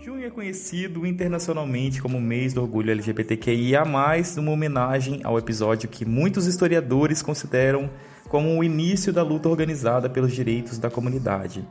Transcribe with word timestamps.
Junho 0.00 0.24
é 0.24 0.30
conhecido 0.30 1.06
internacionalmente 1.06 2.00
como 2.00 2.20
mês 2.20 2.54
do 2.54 2.62
orgulho 2.62 2.90
LGBTQIA, 2.90 3.82
uma 3.84 4.52
homenagem 4.52 5.20
ao 5.24 5.38
episódio 5.38 5.88
que 5.88 6.04
muitos 6.04 6.46
historiadores 6.46 7.22
consideram 7.22 7.90
como 8.28 8.56
o 8.56 8.62
início 8.62 9.12
da 9.12 9.22
luta 9.22 9.48
organizada 9.48 10.08
pelos 10.08 10.32
direitos 10.32 10.78
da 10.78 10.90
comunidade. 10.90 11.66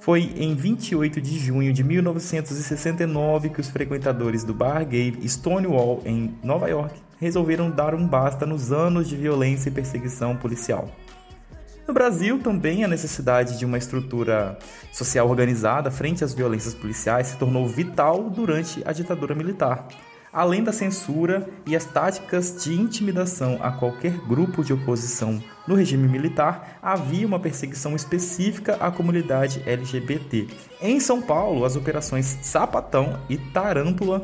Foi 0.00 0.32
em 0.36 0.54
28 0.54 1.20
de 1.20 1.38
junho 1.38 1.72
de 1.72 1.84
1969 1.84 3.50
que 3.50 3.60
os 3.60 3.68
frequentadores 3.68 4.42
do 4.42 4.54
bar 4.54 4.82
gay 4.84 5.14
Stonewall, 5.28 6.02
em 6.06 6.34
Nova 6.42 6.68
York, 6.68 6.94
resolveram 7.18 7.70
dar 7.70 7.94
um 7.94 8.06
basta 8.06 8.46
nos 8.46 8.72
anos 8.72 9.08
de 9.08 9.16
violência 9.16 9.68
e 9.68 9.72
perseguição 9.72 10.36
policial. 10.36 10.88
No 11.90 11.94
Brasil, 11.94 12.38
também 12.38 12.84
a 12.84 12.88
necessidade 12.88 13.58
de 13.58 13.64
uma 13.64 13.76
estrutura 13.76 14.56
social 14.92 15.28
organizada 15.28 15.90
frente 15.90 16.22
às 16.22 16.32
violências 16.32 16.72
policiais 16.72 17.26
se 17.26 17.36
tornou 17.36 17.66
vital 17.66 18.30
durante 18.30 18.80
a 18.86 18.92
ditadura 18.92 19.34
militar. 19.34 19.88
Além 20.32 20.62
da 20.62 20.72
censura 20.72 21.48
e 21.66 21.74
as 21.74 21.84
táticas 21.84 22.62
de 22.62 22.80
intimidação 22.80 23.58
a 23.60 23.72
qualquer 23.72 24.16
grupo 24.18 24.62
de 24.62 24.72
oposição 24.72 25.42
no 25.66 25.74
regime 25.74 26.06
militar, 26.06 26.78
havia 26.80 27.26
uma 27.26 27.40
perseguição 27.40 27.96
específica 27.96 28.76
à 28.76 28.92
comunidade 28.92 29.60
LGBT. 29.66 30.46
Em 30.80 31.00
São 31.00 31.20
Paulo, 31.20 31.64
as 31.64 31.74
operações 31.74 32.38
Sapatão 32.40 33.18
e 33.28 33.36
Tarântula 33.36 34.22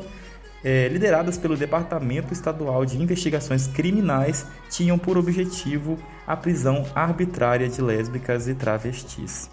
é, 0.67 0.89
lideradas 0.89 1.37
pelo 1.37 1.55
Departamento 1.55 2.33
Estadual 2.33 2.85
de 2.85 3.01
Investigações 3.01 3.67
Criminais, 3.67 4.45
tinham 4.69 4.99
por 4.99 5.17
objetivo 5.17 5.97
a 6.27 6.35
prisão 6.35 6.85
arbitrária 6.93 7.69
de 7.69 7.81
lésbicas 7.81 8.49
e 8.49 8.53
travestis. 8.53 9.49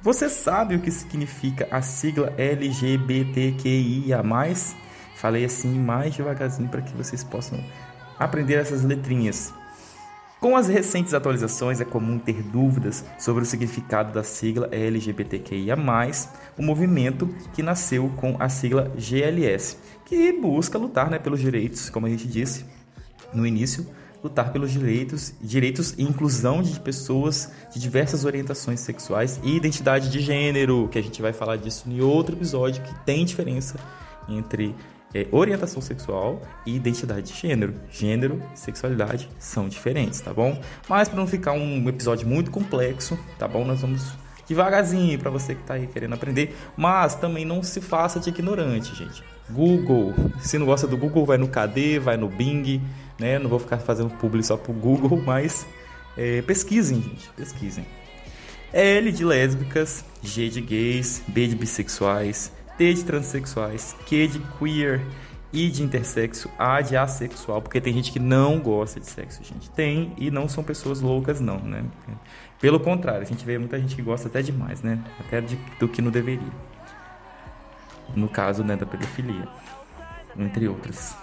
Você 0.00 0.28
sabe 0.28 0.76
o 0.76 0.78
que 0.78 0.92
significa 0.92 1.66
a 1.72 1.82
sigla 1.82 2.32
LGBTQIA? 2.38 4.22
Falei 5.16 5.44
assim 5.44 5.76
mais 5.76 6.14
devagarzinho 6.14 6.68
para 6.68 6.82
que 6.82 6.96
vocês 6.96 7.24
possam 7.24 7.58
aprender 8.16 8.54
essas 8.54 8.84
letrinhas. 8.84 9.52
Com 10.44 10.58
as 10.58 10.68
recentes 10.68 11.14
atualizações, 11.14 11.80
é 11.80 11.86
comum 11.86 12.18
ter 12.18 12.42
dúvidas 12.42 13.02
sobre 13.18 13.42
o 13.42 13.46
significado 13.46 14.12
da 14.12 14.22
sigla 14.22 14.68
LGBTQIA, 14.70 15.74
o 16.58 16.62
movimento 16.62 17.34
que 17.54 17.62
nasceu 17.62 18.12
com 18.16 18.36
a 18.38 18.46
sigla 18.50 18.92
GLS, 18.94 19.78
que 20.04 20.34
busca 20.34 20.76
lutar 20.76 21.08
né, 21.08 21.18
pelos 21.18 21.40
direitos, 21.40 21.88
como 21.88 22.04
a 22.04 22.10
gente 22.10 22.28
disse 22.28 22.66
no 23.32 23.46
início, 23.46 23.86
lutar 24.22 24.52
pelos 24.52 24.70
direitos, 24.70 25.32
direitos 25.40 25.94
e 25.96 26.02
inclusão 26.02 26.60
de 26.60 26.78
pessoas 26.78 27.50
de 27.72 27.80
diversas 27.80 28.26
orientações 28.26 28.80
sexuais 28.80 29.40
e 29.42 29.56
identidade 29.56 30.10
de 30.10 30.20
gênero, 30.20 30.90
que 30.92 30.98
a 30.98 31.02
gente 31.02 31.22
vai 31.22 31.32
falar 31.32 31.56
disso 31.56 31.88
em 31.88 32.02
outro 32.02 32.36
episódio, 32.36 32.82
que 32.82 32.94
tem 33.06 33.24
diferença 33.24 33.78
entre 34.28 34.74
é, 35.14 35.26
orientação 35.30 35.80
sexual 35.80 36.42
e 36.66 36.74
identidade 36.74 37.32
de 37.32 37.40
gênero. 37.40 37.74
Gênero 37.90 38.42
e 38.52 38.58
sexualidade 38.58 39.28
são 39.38 39.68
diferentes, 39.68 40.20
tá 40.20 40.32
bom? 40.32 40.60
Mas 40.88 41.08
para 41.08 41.18
não 41.18 41.26
ficar 41.26 41.52
um 41.52 41.88
episódio 41.88 42.26
muito 42.26 42.50
complexo, 42.50 43.18
tá 43.38 43.46
bom? 43.46 43.64
Nós 43.64 43.80
vamos 43.80 44.12
devagarzinho 44.46 45.18
para 45.18 45.30
você 45.30 45.54
que 45.54 45.60
está 45.60 45.74
aí 45.74 45.86
querendo 45.86 46.14
aprender, 46.14 46.54
mas 46.76 47.14
também 47.14 47.44
não 47.44 47.62
se 47.62 47.80
faça 47.80 48.18
de 48.18 48.28
ignorante, 48.28 48.94
gente. 48.94 49.22
Google, 49.50 50.14
se 50.40 50.58
não 50.58 50.66
gosta 50.66 50.86
do 50.86 50.96
Google, 50.96 51.24
vai 51.24 51.38
no 51.38 51.48
KD, 51.48 51.98
vai 51.98 52.16
no 52.16 52.28
Bing, 52.28 52.82
né? 53.18 53.38
Não 53.38 53.48
vou 53.48 53.58
ficar 53.58 53.78
fazendo 53.78 54.10
publi 54.10 54.42
só 54.42 54.56
pro 54.56 54.72
Google, 54.72 55.20
mas 55.24 55.66
é, 56.16 56.42
pesquisem, 56.42 57.00
gente, 57.00 57.30
pesquisem. 57.36 57.86
L 58.72 59.12
de 59.12 59.24
lésbicas, 59.24 60.04
G 60.20 60.48
de 60.48 60.60
gays, 60.60 61.22
B 61.28 61.46
de 61.46 61.54
bissexuais, 61.54 62.50
T 62.76 62.94
de 62.94 63.04
transexuais, 63.04 63.96
Q 64.06 64.28
de 64.28 64.38
queer, 64.58 65.00
I 65.52 65.70
de 65.70 65.82
intersexo, 65.82 66.50
A 66.58 66.80
de 66.80 66.96
assexual, 66.96 67.62
porque 67.62 67.80
tem 67.80 67.92
gente 67.92 68.10
que 68.10 68.18
não 68.18 68.58
gosta 68.58 68.98
de 68.98 69.06
sexo, 69.06 69.42
gente. 69.44 69.70
Tem 69.70 70.12
e 70.18 70.30
não 70.30 70.48
são 70.48 70.64
pessoas 70.64 71.00
loucas, 71.00 71.40
não, 71.40 71.58
né? 71.58 71.84
Pelo 72.60 72.80
contrário, 72.80 73.22
a 73.22 73.24
gente 73.24 73.44
vê 73.44 73.58
muita 73.58 73.78
gente 73.78 73.94
que 73.94 74.02
gosta 74.02 74.26
até 74.26 74.42
demais, 74.42 74.82
né? 74.82 74.98
Até 75.20 75.40
de, 75.40 75.56
do 75.78 75.86
que 75.86 76.02
não 76.02 76.10
deveria. 76.10 76.52
No 78.16 78.28
caso, 78.28 78.64
né, 78.64 78.76
da 78.76 78.84
pedofilia, 78.84 79.48
entre 80.36 80.68
outras. 80.68 81.16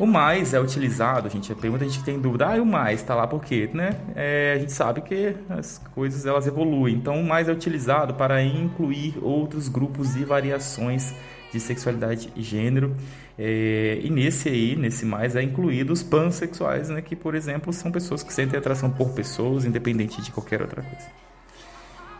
O 0.00 0.06
mais 0.06 0.54
é 0.54 0.58
utilizado, 0.58 1.28
gente, 1.28 1.54
tem 1.54 1.68
muita 1.68 1.84
gente 1.84 1.98
que 1.98 2.04
tem 2.06 2.18
dúvida, 2.18 2.46
ah, 2.46 2.62
o 2.62 2.64
mais 2.64 3.02
tá 3.02 3.14
lá 3.14 3.26
por 3.26 3.44
quê, 3.44 3.68
né? 3.74 3.90
É, 4.16 4.54
a 4.56 4.58
gente 4.58 4.72
sabe 4.72 5.02
que 5.02 5.36
as 5.46 5.76
coisas 5.94 6.24
elas 6.24 6.46
evoluem, 6.46 6.94
então 6.94 7.20
o 7.20 7.22
mais 7.22 7.50
é 7.50 7.52
utilizado 7.52 8.14
para 8.14 8.42
incluir 8.42 9.18
outros 9.20 9.68
grupos 9.68 10.16
e 10.16 10.24
variações 10.24 11.14
de 11.52 11.60
sexualidade 11.60 12.32
e 12.34 12.42
gênero. 12.42 12.96
É, 13.38 14.00
e 14.02 14.08
nesse 14.08 14.48
aí, 14.48 14.74
nesse 14.74 15.04
mais, 15.04 15.36
é 15.36 15.42
incluído 15.42 15.92
os 15.92 16.02
pansexuais, 16.02 16.88
né? 16.88 17.02
Que, 17.02 17.14
por 17.14 17.34
exemplo, 17.34 17.70
são 17.70 17.92
pessoas 17.92 18.22
que 18.22 18.32
sentem 18.32 18.58
atração 18.58 18.90
por 18.90 19.10
pessoas, 19.10 19.66
independente 19.66 20.22
de 20.22 20.32
qualquer 20.32 20.62
outra 20.62 20.82
coisa. 20.82 21.29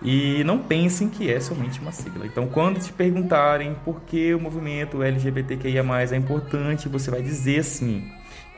E 0.02 0.42
não 0.44 0.58
pensem 0.58 1.08
que 1.08 1.30
é 1.30 1.38
somente 1.40 1.78
uma 1.80 1.92
sigla. 1.92 2.26
Então, 2.26 2.46
quando 2.46 2.80
te 2.80 2.92
perguntarem 2.92 3.76
por 3.84 4.00
que 4.02 4.34
o 4.34 4.40
movimento 4.40 5.02
LGBTQIA 5.02 5.84
é 6.10 6.16
importante, 6.16 6.88
você 6.88 7.10
vai 7.10 7.22
dizer 7.22 7.60
assim: 7.60 8.10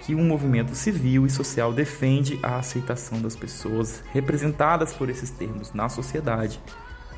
que 0.02 0.14
um 0.14 0.24
movimento 0.24 0.74
civil 0.74 1.24
e 1.26 1.30
social 1.30 1.72
defende 1.72 2.38
a 2.42 2.58
aceitação 2.58 3.20
das 3.20 3.36
pessoas 3.36 4.02
representadas 4.12 4.92
por 4.92 5.08
esses 5.08 5.30
termos 5.30 5.72
na 5.72 5.88
sociedade, 5.88 6.60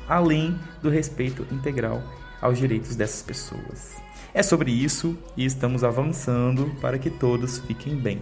além 0.07 0.57
do 0.81 0.89
respeito 0.89 1.45
integral 1.51 2.01
aos 2.41 2.57
direitos 2.57 2.95
dessas 2.95 3.21
pessoas. 3.23 3.95
É 4.33 4.43
sobre 4.43 4.71
isso 4.71 5.17
e 5.35 5.45
estamos 5.45 5.83
avançando 5.83 6.75
para 6.79 6.99
que 6.99 7.09
todos 7.09 7.59
fiquem 7.59 7.95
bem. 7.95 8.21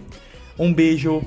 Um 0.58 0.72
beijo 0.72 1.22